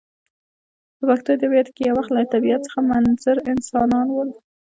[0.95, 4.29] په پښتو ادبیاتو کښي یو وخت له طبیعت څخه منظر انسانان ول.